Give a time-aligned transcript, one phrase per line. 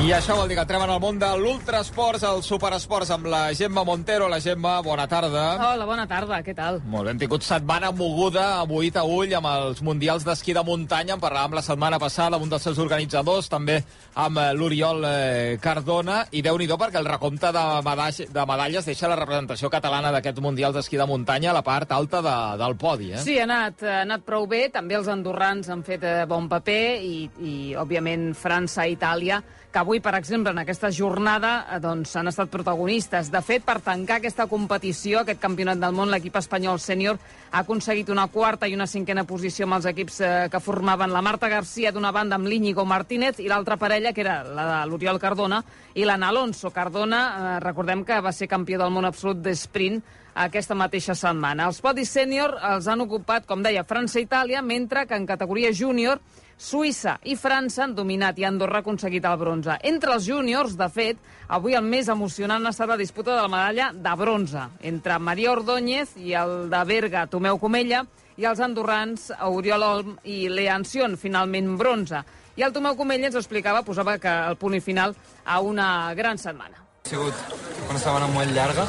[0.00, 3.40] I això vol dir que entrem en el món de l'ultrasports, el superesports, amb la
[3.52, 4.30] Gemma Montero.
[4.32, 5.42] La Gemma, bona tarda.
[5.60, 6.78] Hola, bona tarda, què tal?
[6.88, 11.18] Molt bé, hem tingut setmana moguda, avui a ull, amb els Mundials d'Esquí de Muntanya.
[11.18, 13.76] En parlàvem la setmana passada amb un dels seus organitzadors, també
[14.24, 16.22] amb eh, l'Oriol eh, Cardona.
[16.32, 20.40] I déu nhi perquè el recompte de, medall, de medalles deixa la representació catalana d'aquests
[20.40, 23.12] Mundials d'Esquí de Muntanya a la part alta de, del podi.
[23.12, 23.20] Eh?
[23.20, 24.70] Sí, ha anat, ha anat prou bé.
[24.72, 29.78] També els andorrans han fet eh, bon paper i, i òbviament, França i Itàlia que
[29.78, 33.30] avui, per exemple, en aquesta jornada eh, doncs, han estat protagonistes.
[33.30, 37.20] De fet, per tancar aquesta competició, aquest campionat del món, l'equip espanyol sènior
[37.50, 41.22] ha aconseguit una quarta i una cinquena posició amb els equips eh, que formaven la
[41.22, 45.22] Marta Garcia d'una banda amb l'Iñigo Martínez i l'altra parella, que era la de l'Oriol
[45.22, 45.62] Cardona,
[45.94, 46.74] i l'Anna Alonso.
[46.74, 50.02] Cardona, eh, recordem que va ser campió del món absolut d'esprint
[50.34, 51.66] aquesta mateixa setmana.
[51.70, 55.72] Els podis sènior els han ocupat, com deia, França i Itàlia, mentre que en categoria
[55.74, 56.20] júnior
[56.60, 59.78] Suïssa i França han dominat i Andorra ha aconseguit el bronze.
[59.88, 63.48] Entre els júniors, de fet, avui el més emocionant ha estat la disputa de la
[63.48, 68.02] medalla de bronze entre Maria Ordóñez i el de Berga, Tomeu Comella,
[68.36, 72.20] i els andorrans Oriol Olm i Leancion, finalment bronze.
[72.60, 76.36] I el Tomeu Comella ens explicava, posava que el punt i final a una gran
[76.36, 76.76] setmana.
[77.06, 77.56] Ha sigut
[77.88, 78.84] una setmana molt llarga,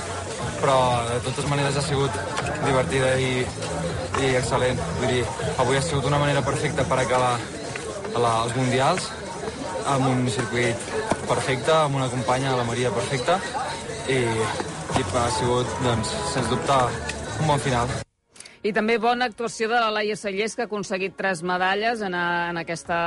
[0.59, 2.20] però de totes maneres ha sigut
[2.66, 3.31] divertida i,
[4.28, 4.84] i excel·lent.
[5.00, 7.34] Vull dir, avui ha sigut una manera perfecta per acabar
[8.14, 9.09] a la, als Mundials
[9.92, 10.78] amb un circuit
[11.28, 13.40] perfecte, amb una companya, la Maria, perfecta,
[14.12, 14.22] i,
[15.00, 16.78] i ha sigut, doncs, sens dubte,
[17.42, 17.92] un bon final.
[18.62, 22.52] I també bona actuació de la Laia Sallés, que ha aconseguit tres medalles en, a,
[22.52, 23.00] en aquesta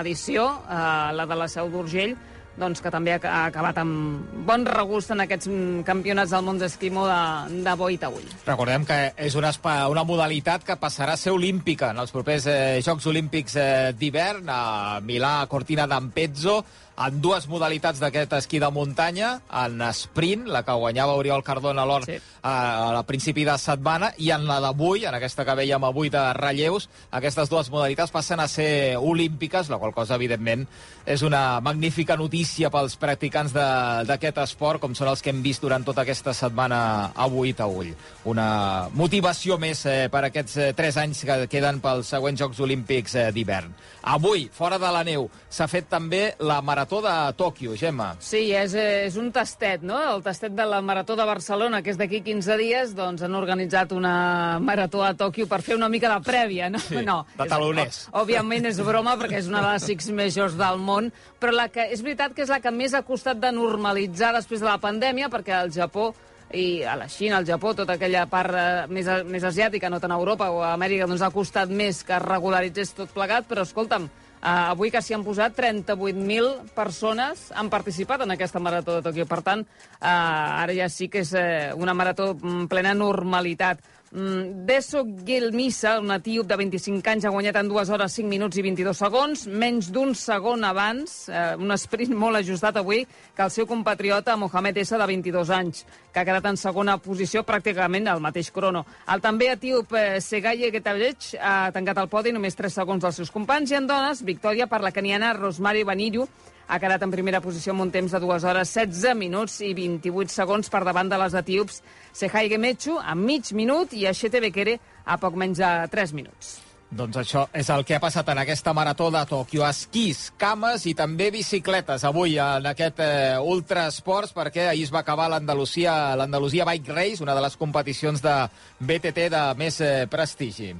[0.00, 0.80] edició, eh,
[1.14, 2.16] la de la Seu d'Urgell,
[2.58, 7.06] doncs, que també ha acabat amb bon regust en aquests mm, campionats del món d'esquimó
[7.08, 7.20] de,
[7.64, 8.26] de bo i taüll.
[8.46, 9.52] Recordem que és una,
[9.90, 14.50] una modalitat que passarà a ser olímpica en els propers eh, Jocs Olímpics eh, d'hivern
[14.52, 14.60] a
[15.04, 16.60] Milà, Cortina d'Ampezzo,
[17.06, 22.06] en dues modalitats d'aquest esquí de muntanya, en sprint, la que guanyava Oriol Cardona l'or
[22.08, 22.16] sí.
[22.42, 22.54] a,
[22.98, 26.88] a principi de setmana, i en la d'avui, en aquesta que veiem avui de relleus,
[27.14, 30.66] aquestes dues modalitats passen a ser olímpiques, la qual cosa, evidentment,
[31.06, 35.86] és una magnífica notícia pels practicants d'aquest esport, com són els que hem vist durant
[35.86, 37.94] tota aquesta setmana avui a ull.
[38.28, 43.14] Una motivació més eh, per aquests eh, tres anys que queden pels següents Jocs Olímpics
[43.16, 43.72] eh, d'hivern.
[44.08, 48.14] Avui, fora de la neu, s'ha fet també la marató Marató de Tòquio, Gemma.
[48.18, 49.98] Sí, és, és un tastet, no?
[50.14, 53.90] El tastet de la Marató de Barcelona, que és d'aquí 15 dies, doncs han organitzat
[53.92, 56.80] una Marató a Tòquio per fer una mica de prèvia, no?
[56.80, 57.98] Sí, no, de taloners.
[58.06, 61.66] És, òbviament és broma, perquè és una de les Six Majors del món, però la
[61.68, 64.78] que, és veritat que és la que més ha costat de normalitzar després de la
[64.80, 66.14] pandèmia, perquè al Japó
[66.56, 70.16] i a la Xina, al Japó, tota aquella part eh, més, més asiàtica, no tant
[70.16, 74.08] a Europa o a Amèrica, doncs ha costat més que regularitzés tot plegat, però escolta'm,
[74.38, 79.26] Uh, avui que s'hi han posat 38.000 persones han participat en aquesta marató de Tòquio.
[79.26, 83.82] Per tant, uh, ara ja sí que és uh, una marató en plena normalitat.
[84.10, 88.56] Mm, Deso Gilmissa, un etíop de 25 anys, ha guanyat en 2 hores 5 minuts
[88.56, 93.04] i 22 segons, menys d'un segon abans, eh, un sprint molt ajustat avui,
[93.36, 97.44] que el seu compatriota Mohamed Essa, de 22 anys, que ha quedat en segona posició
[97.44, 98.86] pràcticament al mateix crono.
[99.12, 103.30] El també etíop eh, Segaye Getabech ha tancat el podi només 3 segons dels seus
[103.30, 106.28] companys i en dones, victòria per la caniana Rosemary Vanirio,
[106.68, 110.34] ha quedat en primera posició amb un temps de 2 hores 16 minuts i 28
[110.34, 115.16] segons per davant de les etíops Sehai Gemechu a mig minut i Aixete Bekere a
[115.16, 116.58] poc menys de 3 minuts.
[116.88, 119.64] Doncs això és el que ha passat en aquesta marató de Tòquio.
[119.68, 125.02] Esquís, cames i també bicicletes avui en aquest eh, Ultra Sports perquè ahir es va
[125.04, 128.36] acabar l'Andalusia Bike Race, una de les competicions de
[128.80, 130.72] BTT de més eh, prestigi.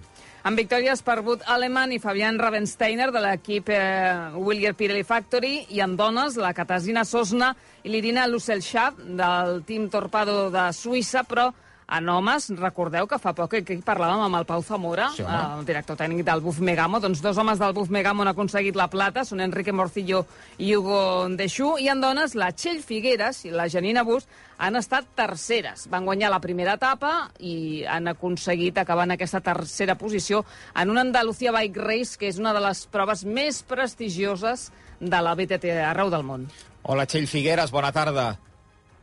[0.46, 5.80] Amb victòries per Bud Aleman i Fabian Ravensteiner de l'equip eh, Willier Pirelli Factory i
[5.82, 7.48] en dones la Katarzyna Sosna
[7.82, 11.48] i l'Irina Lusselschab del Team Torpado de Suïssa, però
[11.88, 15.96] en homes, recordeu que fa poc que parlàvem amb el Pau Zamora, sí, el director
[15.96, 19.40] tècnic del Buf Megamo, doncs dos homes del Buf Megamo han aconseguit la plata, són
[19.40, 20.24] Enrique Morcillo
[20.58, 21.00] i Hugo
[21.32, 25.86] Ndexú, i en dones, la Txell Figueres i la Janina Bus han estat terceres.
[25.88, 30.44] Van guanyar la primera etapa i han aconseguit acabar en aquesta tercera posició
[30.76, 34.68] en una Andalucía Bike Race, que és una de les proves més prestigioses
[35.00, 36.48] de la BTT arreu del món.
[36.82, 38.34] Hola, Txell Figueres, bona tarda.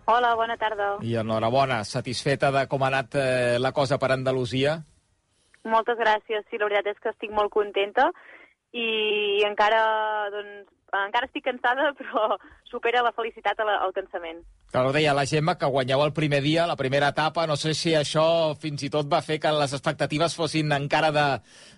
[0.06, 0.92] Hola, bona tarda.
[1.02, 4.78] I enhorabona, satisfeta de com ha anat eh, la cosa per Andalusia?
[5.66, 8.12] Moltes gràcies, sí, la veritat és que estic molt contenta
[8.78, 9.82] i encara
[10.36, 12.38] doncs, encara estic cansada, però
[12.70, 14.44] supera la felicitat a al cansament.
[14.72, 17.48] Clar, ho deia la Gemma, que guanyeu el primer dia, la primera etapa.
[17.48, 21.26] No sé si això fins i tot va fer que les expectatives fossin encara de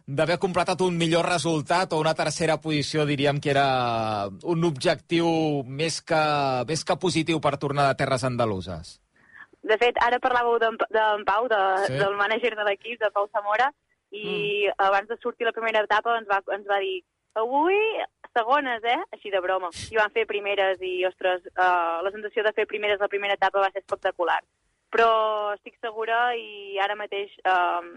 [0.07, 5.27] d'haver completat un millor resultat o una tercera posició, diríem que era un objectiu
[5.67, 6.21] més que,
[6.67, 9.01] més que positiu per tornar de terres andaluses.
[9.67, 11.97] De fet, ara parlàveu d'en de, Pau, de, Sí.
[11.99, 13.67] del mànager de l'equip, de Pau Zamora,
[14.11, 14.79] i mm.
[14.79, 17.03] abans de sortir la primera etapa ens va, ens va dir
[17.35, 17.75] avui
[18.37, 18.99] segones, eh?
[19.15, 19.71] Així de broma.
[19.91, 23.63] I van fer primeres i, ostres, uh, la sensació de fer primeres la primera etapa
[23.63, 24.39] va ser espectacular.
[24.93, 25.09] Però
[25.57, 27.89] estic segura i ara mateix, um,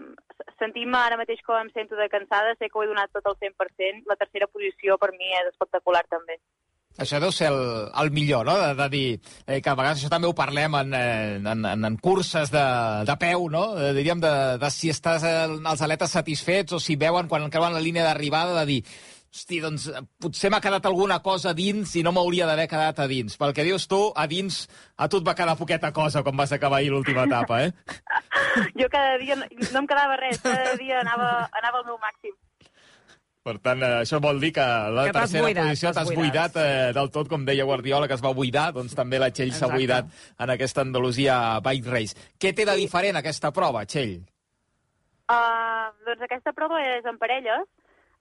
[0.59, 3.37] sentim-me ara mateix com em sento de cansada, sé que ho he donat tot al
[3.39, 6.41] 100%, la tercera posició per mi és espectacular també.
[6.99, 7.61] Això deu ser el,
[8.01, 9.05] el millor, no?, de, de dir
[9.47, 12.65] eh, que a vegades això també ho parlem en, eh, en, en, en curses de,
[13.07, 16.99] de peu, no?, eh, diríem de, de si estàs eh, els atletes satisfets o si
[16.99, 18.81] veuen quan creuen la línia d'arribada de dir
[19.31, 22.99] hosti, doncs eh, potser m'ha quedat alguna cosa a dins i no m'hauria d'haver quedat
[22.99, 23.37] a dins.
[23.39, 24.65] Pel que dius tu, a dins
[24.97, 27.71] a tu et va quedar poqueta cosa quan vas acabar ahir l'última etapa, eh?
[28.79, 32.35] Jo cada dia no, no em quedava res, cada dia anava, anava al meu màxim.
[33.41, 36.19] Per tant, eh, això vol dir que la Que tercera buidat, posició t'has buidat.
[36.21, 39.55] buidat eh, del tot, com deia Guardiola, que es va buidar, doncs també la Txell
[39.55, 42.27] s'ha buidat en aquesta Andalusia Bike Race.
[42.37, 44.19] Què té de diferent aquesta prova, Txell?
[45.31, 47.65] Uh, doncs aquesta prova és en parelles,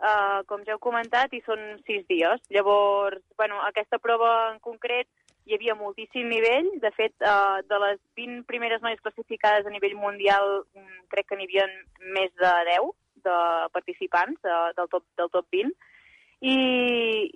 [0.00, 2.42] uh, com ja heu comentat, i són sis dies.
[2.54, 5.08] Llavors, bueno, aquesta prova en concret
[5.46, 6.70] hi havia moltíssim nivell.
[6.82, 11.38] De fet, uh, de les 20 primeres noies classificades a nivell mundial, mm, crec que
[11.38, 11.68] n'hi havia
[12.16, 12.90] més de 10
[13.24, 13.38] de
[13.76, 15.72] participants uh, del, top, del top 20.
[16.40, 16.56] I,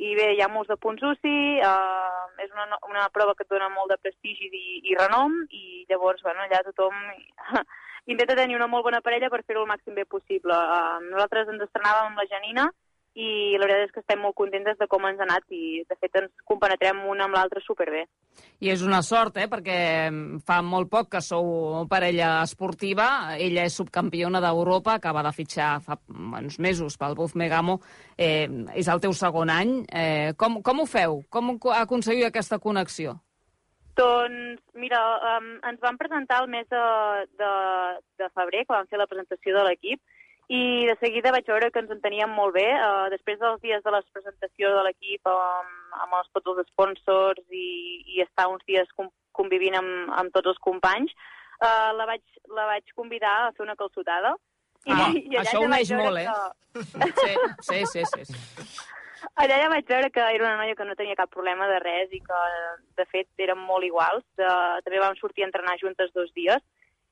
[0.01, 3.51] i bé, hi ha molts de punts UCI, uh, és una, una prova que et
[3.53, 6.97] dona molt de prestigi i, i renom, i llavors, bueno, allà tothom
[8.06, 10.55] intenta tenir una molt bona parella per fer-ho el màxim bé possible.
[10.55, 12.69] Uh, nosaltres ens estrenàvem amb la Janina
[13.15, 15.97] i la veritat és que estem molt contentes de com ens ha anat i, de
[16.01, 18.03] fet, ens compenetrem una amb l'altra superbé.
[18.59, 19.47] I és una sort, eh?
[19.51, 19.77] perquè
[20.47, 23.37] fa molt poc que sou parella esportiva.
[23.39, 27.79] Ella és subcampiona d'Europa, acaba de fitxar fa uns mesos pel Buf Megamo.
[28.19, 29.77] Eh, és el teu segon any.
[29.87, 31.21] Eh, com, com ho feu?
[31.31, 33.21] Com aconseguiu aquesta connexió?
[33.94, 34.99] Doncs, mira,
[35.37, 36.82] um, ens van presentar el mes de,
[37.38, 37.50] de,
[38.19, 40.00] de febrer, quan vam fer la presentació de l'equip,
[40.52, 42.67] i de seguida vaig veure que ens enteníem molt bé.
[42.75, 45.70] Uh, després dels dies de la presentació de l'equip um,
[46.05, 47.69] amb els, tots els sponsors i,
[48.17, 51.14] i estar uns dies com, convivint amb, amb tots els companys,
[51.62, 54.35] uh, la, vaig, la vaig convidar a fer una calçotada.
[54.85, 56.26] Ah, allà això uneix molt, eh?
[57.23, 57.38] que-
[57.70, 58.05] sí, sí.
[58.11, 58.43] sí, sí.
[59.41, 62.12] Allà ja vaig veure que era una noia que no tenia cap problema de res
[62.12, 62.41] i que,
[62.97, 64.25] de fet, érem molt iguals.
[64.38, 64.49] De,
[64.85, 66.61] també vam sortir a entrenar juntes dos dies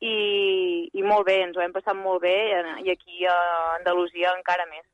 [0.01, 3.37] i, i molt bé, ens ho hem passat molt bé eh, i aquí a
[3.79, 4.85] Andalusia encara més.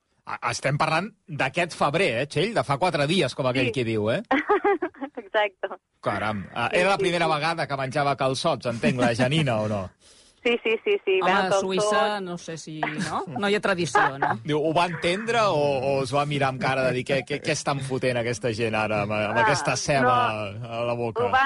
[0.50, 2.50] Estem parlant d'aquest febrer, eh, Txell?
[2.52, 3.72] De fa quatre dies, com aquell Sí.
[3.78, 4.20] qui diu, eh?
[5.22, 5.70] Exacte.
[6.04, 6.42] Caram.
[6.54, 9.82] Ah, Era la primera vegada que menjava calçots, entenc, la Janina, o no?
[10.48, 10.96] Sí, sí, sí.
[11.04, 11.18] sí.
[11.20, 12.78] Home, a Suïssa, no sé si...
[12.80, 13.20] No?
[13.36, 14.30] No hi ha tradició, no?
[14.48, 15.60] Diu, ho va entendre o,
[15.90, 18.76] o es va mirar amb cara de dir què, què, què estan fotent aquesta gent
[18.78, 20.18] ara amb, amb Ah, aquesta ceba
[20.56, 20.70] no.
[20.72, 21.26] a la boca?
[21.26, 21.44] Ho va,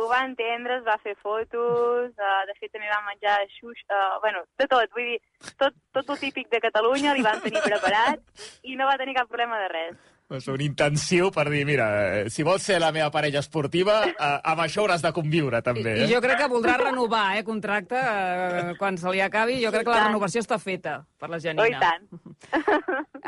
[0.00, 4.16] ho va entendre, es va fer fotos, uh, de fet també va menjar xuix, uh,
[4.24, 5.18] bueno, de tot, vull dir,
[5.60, 8.22] tot, tot el típic de Catalunya li van tenir preparat
[8.64, 9.98] i no va tenir cap problema de res.
[10.28, 11.86] És un intensiu per dir, mira,
[12.18, 15.94] eh, si vols ser la meva parella esportiva, eh, amb això hauràs de conviure, també.
[16.02, 16.08] I Eh?
[16.12, 19.62] jo crec que voldrà renovar, eh, contracte, eh, quan se li acabi.
[19.64, 21.62] Jo crec que la renovació està feta per la Janina.
[21.62, 22.04] Oh, i tant.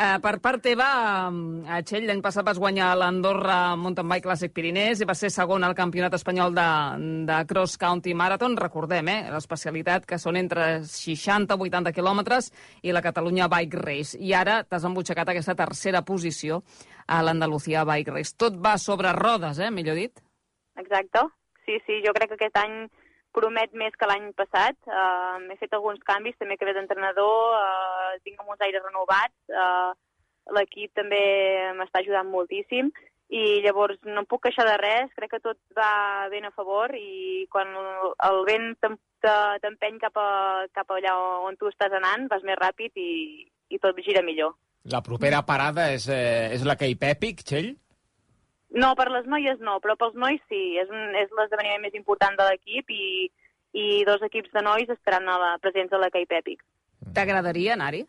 [0.00, 4.53] Eh, per part teva, eh, a Txell, l'any passat vas guanyar l'Andorra Mountain Bike Classic
[4.53, 6.67] Pirinès i va ser segon al Campionat Espanyol de,
[7.27, 8.56] de Cross County Marathon.
[8.56, 14.17] Recordem, eh, l'especialitat que són entre 60 i 80 quilòmetres i la Catalunya Bike Race.
[14.20, 16.63] I ara t'has embutxacat aquesta tercera posició
[17.06, 18.35] a l'Andalucía Bike Race.
[18.37, 20.19] Tot va sobre rodes, eh, millor dit?
[20.77, 21.20] Exacte.
[21.67, 22.89] Sí, sí, jo crec que aquest any
[23.32, 24.75] promet més que l'any passat.
[24.91, 29.93] Uh, M'he fet alguns canvis, també que ve d'entrenador, uh, tinc uns aires renovats, uh,
[30.56, 31.20] l'equip també
[31.79, 32.89] m'està ajudant moltíssim
[33.31, 36.91] i llavors no em puc queixar de res, crec que tot va ben a favor
[36.99, 37.69] i quan
[38.27, 41.15] el vent t'em- te- t'empeny cap, a, cap allà
[41.47, 44.56] on tu estàs anant, vas més ràpid i, i tot gira millor.
[44.89, 47.75] La propera parada és, eh, és la Cape Epic, Txell?
[48.70, 50.79] No, per les noies no, però pels nois sí.
[50.81, 53.29] És, un, és l'esdeveniment més important de l'equip i,
[53.77, 56.63] i dos equips de nois estaran a la presència de la Cape Epic.
[57.15, 58.05] T'agradaria anar-hi?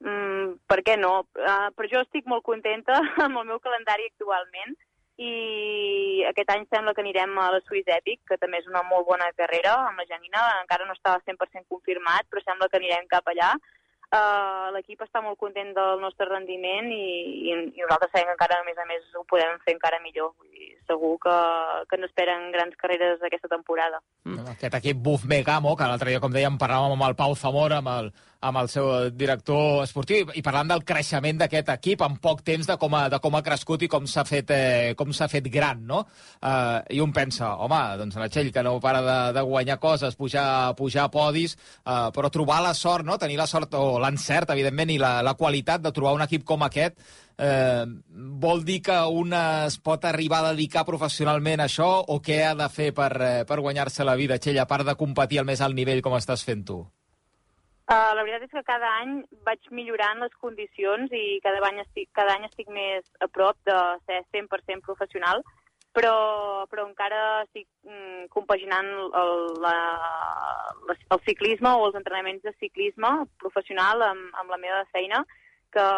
[0.00, 1.26] Mm, per què no?
[1.36, 2.96] Uh, però jo estic molt contenta
[3.26, 4.78] amb el meu calendari actualment
[5.20, 9.04] i aquest any sembla que anirem a la Swiss Epic, que també és una molt
[9.10, 13.28] bona carrera amb la Janina, encara no està 100% confirmat, però sembla que anirem cap
[13.28, 13.50] allà.
[14.10, 17.04] Uh, L'equip està molt content del nostre rendiment i,
[17.46, 20.32] i, i nosaltres sabem que encara, a més a més, ho podem fer encara millor.
[20.50, 21.36] Dir, segur que,
[21.86, 24.00] que ens esperen grans carreres aquesta temporada.
[24.26, 24.48] Mm.
[24.56, 27.92] Aquest equip Buf Megamo, que l'altre dia, com dèiem, parlàvem amb el Pau Zamora, amb
[27.94, 32.68] el, amb el seu director esportiu, i, parlant del creixement d'aquest equip en poc temps
[32.68, 35.50] de com ha, de com ha crescut i com s'ha fet, eh, com s'ha fet
[35.52, 36.02] gran, no?
[36.40, 40.16] Uh, I un pensa, home, doncs la Txell, que no para de, de guanyar coses,
[40.16, 43.18] pujar, pujar podis, uh, però trobar la sort, no?
[43.20, 46.64] Tenir la sort, o l'encert, evidentment, i la, la qualitat de trobar un equip com
[46.64, 46.96] aquest,
[47.40, 47.84] eh,
[48.44, 52.54] vol dir que un es pot arribar a dedicar professionalment a això o què ha
[52.54, 55.60] de fer per, eh, per guanyar-se la vida, Txell, a part de competir al més
[55.60, 56.82] alt nivell com estàs fent tu?
[57.90, 62.06] Uh, la veritat és que cada any vaig millorant les condicions i cada any estic,
[62.14, 65.42] cada any estic més a prop de ser 100% professional,
[65.90, 66.12] però,
[66.70, 69.32] però encara estic mm, compaginant el,
[69.64, 69.74] la,
[70.94, 73.10] el ciclisme o els entrenaments de ciclisme
[73.42, 75.24] professional amb, amb la meva feina,
[75.74, 75.88] que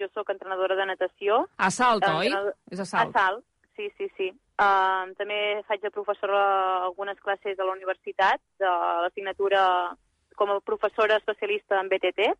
[0.00, 1.42] jo sóc entrenadora de natació.
[1.60, 2.32] A Salt, oi?
[2.72, 3.12] És a Salt.
[3.12, 3.44] A Salt,
[3.76, 4.32] sí, sí, sí.
[4.56, 6.40] Uh, també faig de professora
[6.88, 8.72] algunes classes a la universitat, de
[9.04, 9.66] l'assignatura
[10.36, 12.30] com a professora especialista en BTT,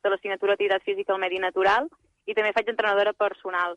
[0.00, 1.88] de l'assignatura Activitat Física al Medi Natural,
[2.26, 3.76] i també faig d'entrenadora personal.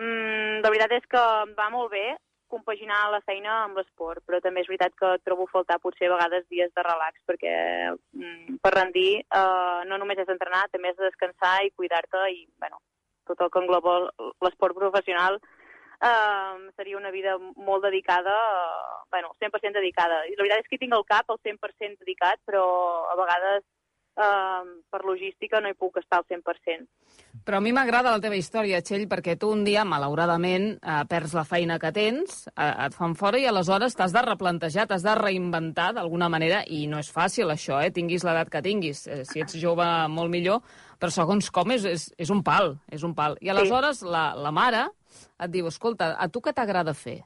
[0.00, 2.06] Mm, la veritat és que em va molt bé
[2.52, 6.44] compaginar la feina amb l'esport, però també és veritat que trobo faltar potser a vegades
[6.52, 7.54] dies de relax, perquè
[7.92, 12.44] mm, per rendir eh, no només és entrenar, també és de descansar i cuidar-te i,
[12.60, 12.80] bueno,
[13.28, 13.96] tot el que engloba
[14.44, 15.40] l'esport professional
[16.02, 20.24] eh, seria una vida molt dedicada, eh, bueno, 100% dedicada.
[20.26, 22.64] I la veritat és que tinc el cap al 100% dedicat, però
[23.12, 23.62] a vegades
[24.16, 26.88] eh, per logística no hi puc estar al 100%.
[27.42, 31.34] Però a mi m'agrada la teva història, Txell, perquè tu un dia, malauradament, eh, perds
[31.34, 35.14] la feina que tens, eh, et fan fora i aleshores t'has de replantejar, t'has de
[35.18, 37.90] reinventar d'alguna manera, i no és fàcil això, eh?
[37.90, 39.06] tinguis l'edat que tinguis.
[39.06, 40.62] Eh, si ets jove, molt millor,
[40.98, 43.38] però segons com és, és, és un pal, és un pal.
[43.40, 44.86] I aleshores la, la mare
[45.38, 47.20] et diu, escolta, a tu què t'agrada fer?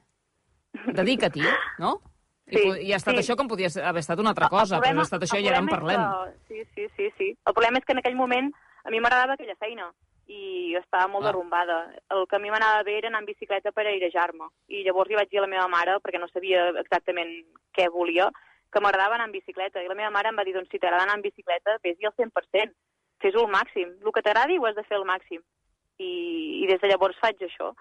[0.93, 1.43] Dedica-t'hi,
[1.79, 2.01] no?
[2.47, 3.19] I, Sí, po- I ha estat sí.
[3.25, 5.47] això com podia haver estat una altra cosa, El però no ha estat això i
[5.49, 6.35] ara en problema parlem.
[6.47, 7.27] Que, sí, sí, sí, sí.
[7.45, 8.53] El problema és que en aquell moment
[8.85, 9.89] a mi m'agradava aquella feina
[10.27, 11.27] i jo estava molt Ah.
[11.31, 11.91] derrumbada.
[12.09, 14.47] El que a mi m'anava bé era anar en bicicleta per airejar-me.
[14.69, 17.33] I llavors li vaig dir a la meva mare, perquè no sabia exactament
[17.75, 18.29] què volia,
[18.71, 19.83] que m'agradava anar en bicicleta.
[19.83, 22.13] I la meva mare em va dir, doncs si t'agrada anar en bicicleta, vés-hi al
[22.15, 22.71] 100%.
[23.19, 23.89] Fes-ho al màxim.
[24.05, 25.41] El que t'agradi ho has de fer al màxim.
[25.99, 26.11] I,
[26.63, 27.71] I des de llavors faig això,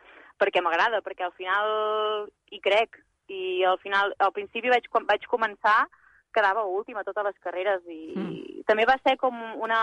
[0.40, 3.00] perquè m'agrada, perquè al final hi crec.
[3.28, 5.80] I al final, al principi vaig, quan vaig començar,
[6.36, 8.64] quedava última a totes les carreres i mm.
[8.68, 9.80] també va ser com una,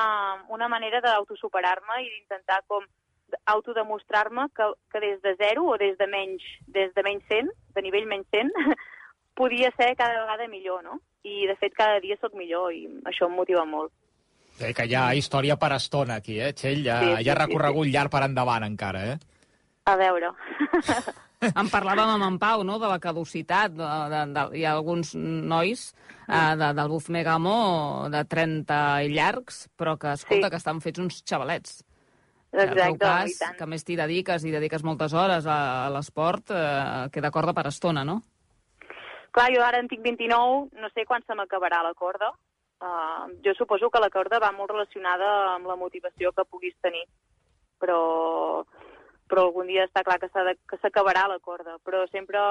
[0.54, 2.86] una manera d'autosuperar-me i d'intentar com
[3.50, 7.82] autodemostrar-me que, que des de zero o des de menys, des de menys 100, de
[7.82, 8.54] nivell menys 100,
[9.40, 11.00] podia ser cada vegada millor, no?
[11.24, 13.94] I, de fet, cada dia sóc millor i això em motiva molt.
[14.60, 16.86] Eh, que hi ha història per estona aquí, eh, Txell?
[16.88, 19.20] Ha, Sí, sí, ha sí, recorregut llarg per endavant encara, eh?
[19.86, 20.32] A veure.
[21.44, 23.74] En parlàvem amb en Pau, no?, de la caducitat.
[23.76, 29.10] De, de, de, hi ha alguns nois eh, de, del Buf Megamo de 30 i
[29.12, 30.52] llargs, però que, escolta, Sí.
[30.54, 31.82] que estan fets uns xavalets.
[32.54, 33.58] el teu Exacte, cas, i tant.
[33.58, 35.58] que més t'hi dediques i dediques moltes hores a,
[35.88, 38.22] a l'esport, eh, queda corda per estona, no?
[39.36, 42.32] Clar, jo ara en tinc 29, no sé quan se m'acabarà la corda.
[42.84, 47.06] Uh, jo suposo que la corda va molt relacionada amb la motivació que puguis tenir,
[47.80, 48.64] però,
[49.32, 52.42] però algun dia està clar que que s'acabarà la corda, però sempre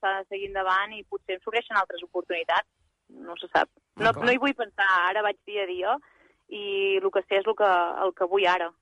[0.00, 2.68] s'ha de seguir endavant i potser em s'obreixen altres oportunitats,
[3.12, 3.68] no se sap.
[4.00, 5.98] No, no hi vull pensar, ara vaig dia a dia
[6.48, 6.62] i
[6.96, 7.72] el que sé és el que,
[8.06, 8.72] el que vull ara.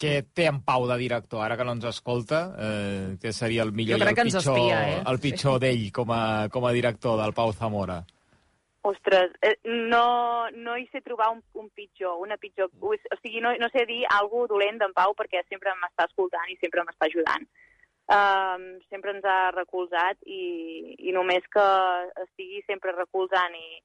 [0.00, 2.38] Què té en Pau de director, ara que no ens escolta?
[2.58, 5.02] Eh, què seria el millor Jo i el que ens pitjor, espia, eh?
[5.12, 8.00] el pitjor d'ell com, a, com a director del Pau Zamora?
[8.82, 12.70] Ostres, eh, no, no hi sé trobar un, un pitjor, una pitjor...
[12.80, 16.56] O sigui, no, no sé dir alguna dolent d'en Pau perquè sempre m'està escoltant i
[16.62, 17.44] sempre m'està ajudant.
[18.10, 21.66] Um, sempre ens ha recolzat i, i només que
[22.24, 23.82] estigui sempre recolzant i,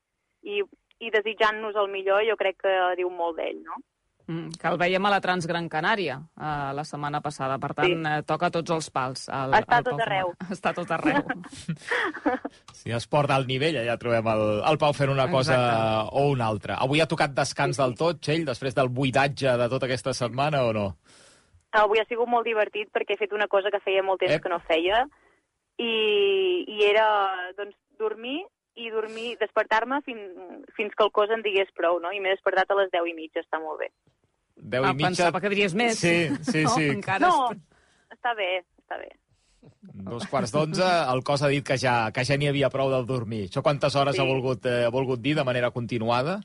[0.55, 0.63] i,
[1.03, 3.77] i desitjant-nos el millor, jo crec que diu molt d'ell, no?
[4.27, 7.59] Mm, que el veiem a la Transgran Canària eh, la setmana passada.
[7.61, 8.09] Per tant, Sí.
[8.09, 9.27] eh, toca tots els pals.
[9.29, 10.31] El, Està el tot Pau arreu.
[10.33, 10.55] Zamora.
[10.55, 11.21] Està tot arreu.
[12.75, 16.09] Si esport d'alt nivell, allà trobem el, el Pau fent una cosa Exacte.
[16.21, 16.75] o una altra.
[16.85, 20.73] Avui ha tocat descans del tot, Txell, després del buidatge de tota aquesta setmana, o
[20.73, 20.87] no?
[21.75, 24.43] Avui ha sigut molt divertit perquè he fet una cosa que feia molt temps Ep.
[24.43, 25.01] que no feia
[25.77, 27.07] i, i era
[27.57, 28.43] doncs, dormir
[28.75, 30.17] i dormir, despertar-me fin,
[30.75, 32.11] fins que el cos em digués prou, no?
[32.11, 33.91] I m'he despertat a les 10 i mitja, està molt bé.
[34.55, 35.07] Deu Ah, i mitja...
[35.07, 35.97] pensava que diries més.
[35.99, 36.89] Sí, sí, no, sí.
[36.89, 37.61] Encara No, est-
[38.17, 38.49] està bé,
[38.83, 39.11] està bé.
[40.05, 43.05] Dos quarts d'onze, el cos ha dit que ja, que ja n'hi havia prou del
[43.07, 43.45] dormir.
[43.49, 44.21] Això quantes hores Sí.
[44.21, 46.39] ha, volgut, eh, ha volgut dir de manera continuada?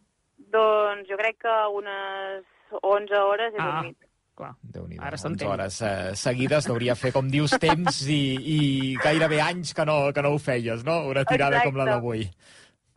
[0.50, 2.44] Doncs jo crec que unes
[2.82, 3.66] 11 hores he Ah.
[3.82, 3.98] dormit.
[4.40, 4.54] Clar.
[4.62, 5.48] déu nhi Ara 11 s'entén.
[5.52, 8.60] hores eh, seguides, hauria fer, com dius, temps i, i
[9.04, 11.02] gairebé anys que no, que no ho feies, no?
[11.12, 11.68] Una tirada Exacte.
[11.68, 12.24] com la d'avui.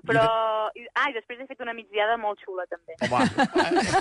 [0.08, 0.24] Però...
[0.74, 2.96] I, ah, i després he fet una migdiada molt xula, també.
[3.06, 3.28] Home,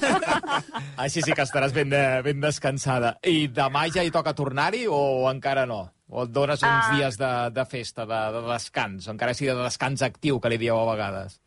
[1.05, 3.17] així sí que estaràs ben, de, ben descansada.
[3.29, 5.83] I demà ja hi toca tornar-hi o encara no?
[6.09, 6.97] O et dones uns Ah.
[6.97, 10.59] dies de, de festa, de, de descans, o encara sigui de descans actiu, que li
[10.65, 11.39] dieu a vegades?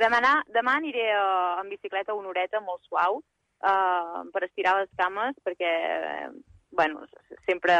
[0.00, 0.20] Demà,
[0.52, 3.22] demà aniré uh, en bicicleta una horeta molt suau
[3.62, 6.28] uh, per estirar les cames, perquè eh,
[6.76, 7.06] bueno,
[7.48, 7.76] sempre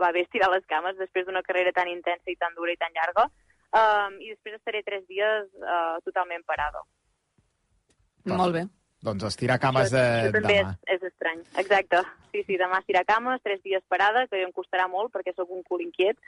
[0.00, 2.94] va bé estirar les cames després d'una carrera tan intensa i tan dura i tan
[2.94, 3.26] llarga.
[3.76, 6.84] Um, I després estaré tres dies uh, totalment parada.
[8.30, 8.64] Molt bé.
[9.06, 10.72] Doncs estirar cames de, Això també demà.
[10.86, 11.42] és, és estrany.
[11.62, 12.00] Exacte.
[12.32, 15.62] Sí, sí, demà estirar cames, tres dies parada, que em costarà molt perquè sóc un
[15.66, 16.18] cul inquiet,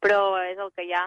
[0.00, 1.04] però és el que hi ha.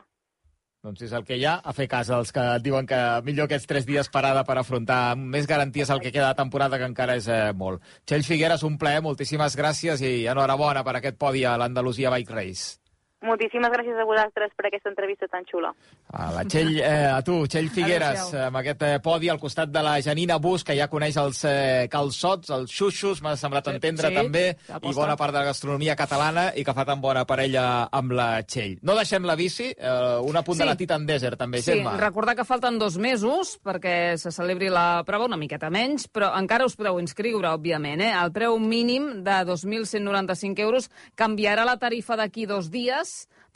[0.88, 3.50] Doncs és el que hi ha, a fer cas als que et diuen que millor
[3.50, 6.88] aquests tres dies parada per afrontar amb més garanties el que queda de temporada, que
[6.88, 7.84] encara és eh, molt.
[8.08, 12.87] Txell Figueres, un plaer, moltíssimes gràcies i enhorabona per aquest podi a l'Andalusia Bike Race.
[13.26, 15.72] Moltíssimes gràcies a vosaltres per aquesta entrevista tan xula.
[16.14, 18.44] A la Txell, eh, a tu, Txell Figueres, Adéu-siau.
[18.46, 21.88] amb aquest eh, podi al costat de la Janina Bus, que ja coneix els eh,
[21.90, 24.44] calçots, els xuxos, m'ha semblat Sí, entendre sí, també,
[24.84, 28.44] i bona part de la gastronomia catalana, i que fa tan bona parella amb la
[28.44, 28.78] Txell.
[28.86, 30.62] No deixem la bici, eh, un apunt Sí.
[30.62, 31.98] de la Titan Desert, també, Sí, Gemma.
[31.98, 36.66] recordar que falten dos mesos perquè se celebri la prova una miqueta menys, però encara
[36.66, 38.00] us podeu inscriure, òbviament.
[38.00, 38.14] Eh?
[38.14, 43.07] El preu mínim de 2.195 euros canviarà la tarifa d'aquí dos dies,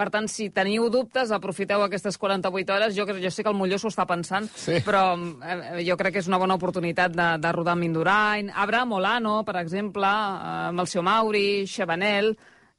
[0.01, 2.95] per tant, si teniu dubtes, aprofiteu aquestes 48 hores.
[2.97, 4.79] Jo, jo sé que el Molló s'ho està pensant, Sí.
[4.85, 8.49] però eh, jo crec que és una bona oportunitat de, de rodar amb Indurain.
[8.49, 12.33] Abra Molano, per exemple, eh, amb el seu Mauri, Chabanel...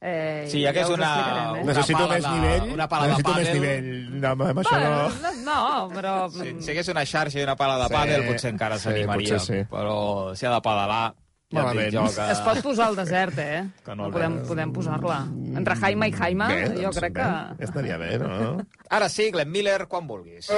[0.05, 1.61] Eh, Sí, ja que és una- eh?
[1.61, 2.73] una Necessito pala més de- nivell.
[2.73, 3.53] una pala de Necessito més pàdel.
[3.53, 4.19] nivell.
[4.19, 5.35] No, amb això no...
[5.45, 6.15] No, però...
[6.29, 9.37] Si, si hagués una xarxa i una pala de Sí, pàdel, potser encara sí, s'animaria.
[9.37, 9.69] potser sí.
[9.71, 11.13] Però si ha de pedalar,
[11.53, 11.91] Malament.
[11.91, 12.27] dic jo que...
[12.33, 13.63] Es pot posar al desert, eh?
[13.85, 15.19] Que no podem, podem posar-la.
[15.53, 17.21] Entre Jaime i Jaime, Bé, jo doncs, crec bé.
[17.21, 17.63] que...
[17.69, 18.57] Estaria bé, no?
[18.89, 20.49] Ara sí, Glenn Miller, quan vulguis.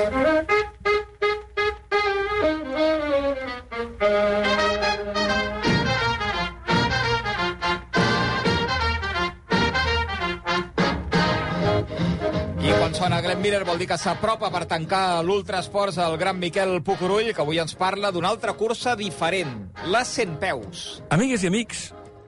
[13.55, 17.71] Miller vol dir que s'apropa per tancar l'Ultrasports el gran Miquel Pucurull, que avui ens
[17.79, 19.53] parla d'una altra cursa diferent,
[19.87, 20.81] la 100 peus.
[21.15, 21.85] Amigues i amics,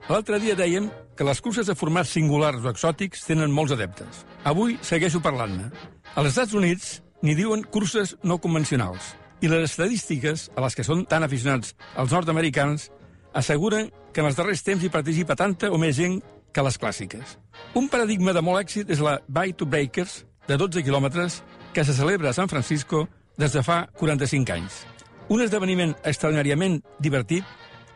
[0.08, 0.86] l'altre dia dèiem
[1.18, 4.22] que les curses de formats singulars o exòtics tenen molts adeptes.
[4.48, 5.68] Avui segueixo parlant-ne.
[6.14, 9.12] Als Estats Units n'hi diuen curses no convencionals.
[9.44, 12.88] I les estadístiques, a les que són tan aficionats els nord-americans,
[13.36, 16.22] asseguren que en els darrers temps hi participa tanta o més gent
[16.56, 17.36] que les clàssiques.
[17.76, 21.94] Un paradigma de molt èxit és la Bike to Breakers, de 12 quilòmetres, que se
[21.94, 23.06] celebra a San Francisco
[23.36, 24.82] des de fa 45 anys.
[25.28, 27.44] Un esdeveniment extraordinàriament divertit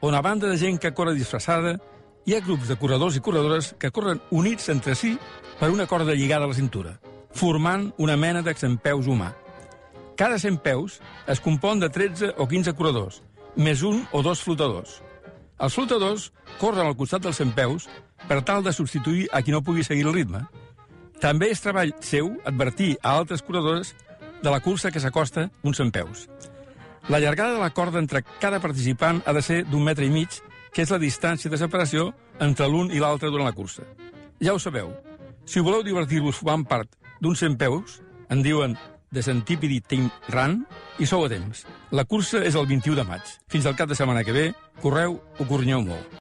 [0.05, 1.79] on a banda de gent que corre disfressada,
[2.27, 5.17] hi ha grups de corredors i corredores que corren units entre si
[5.59, 6.99] per una corda lligada a la cintura,
[7.33, 9.33] formant una mena d'exempeus humà.
[10.17, 13.23] Cada 100 peus es compon de 13 o 15 corredors,
[13.57, 15.01] més un o dos flotadors.
[15.59, 17.89] Els flotadors corren al costat dels 100 peus
[18.29, 20.45] per tal de substituir a qui no pugui seguir el ritme.
[21.23, 23.93] També és treball seu advertir a altres corredors
[24.43, 26.25] de la cursa que s'acosta uns 100 peus.
[27.09, 30.41] La llargada de la corda entre cada participant ha de ser d'un metre i mig,
[30.75, 32.09] que és la distància de separació
[32.43, 33.87] entre l'un i l'altre durant la cursa.
[34.43, 34.91] Ja ho sabeu,
[35.47, 38.75] si voleu divertir-vos formant part d'uns 100 peus, en diuen
[39.13, 40.65] de Centipede Team Run,
[40.99, 41.63] i sou a temps.
[41.95, 43.37] La cursa és el 21 de maig.
[43.47, 44.49] Fins al cap de setmana que ve,
[44.83, 46.19] correu o corrinyeu molt.